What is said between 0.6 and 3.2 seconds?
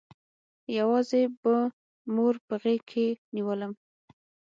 يوازې به مور په غېږ کښې